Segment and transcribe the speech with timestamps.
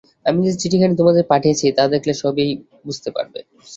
[0.25, 2.47] আমি যে চিঠিখানি তোমাদের পাঠিয়েছি, তা দেখলে সবই
[2.85, 3.39] বুঝতে পারবে।